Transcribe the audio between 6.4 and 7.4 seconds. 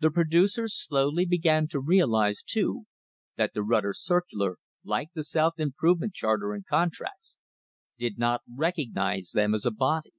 and contracts,